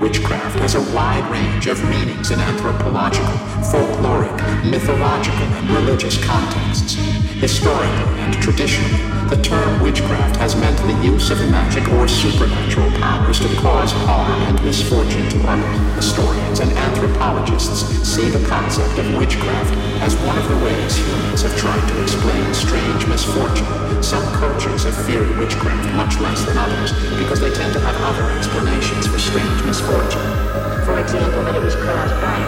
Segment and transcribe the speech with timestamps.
[0.00, 3.36] has a wide range of meanings in anthropological,
[3.68, 4.38] folkloric,
[4.70, 6.94] mythological, and religious contexts.
[7.36, 7.86] Historically
[8.24, 13.48] and traditionally, the term witchcraft has meant the use of magic or supernatural powers to
[13.56, 15.96] cause harm and misfortune to others.
[15.96, 21.56] Historians and anthropologists see the concept of witchcraft as one of the ways humans have
[21.58, 23.66] tried to explain strange misfortune.
[24.02, 28.30] Some cultures have feared witchcraft much less than others because they tend to have other
[28.38, 29.89] explanations for strange misfortune.
[29.90, 32.38] For example, it was caused by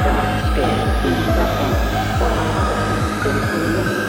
[0.53, 1.43] spirit, the
[2.23, 4.02] or